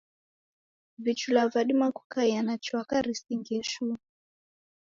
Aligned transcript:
Vichula 0.97 1.47
vadima 1.49 1.91
kukaia 1.91 2.41
na 2.43 2.57
chwaka 2.57 3.01
risingie 3.01 3.63
shuu. 3.63 3.97